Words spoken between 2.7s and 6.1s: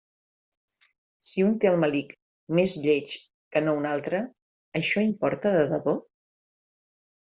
lleig que no un altre, això importa de debò?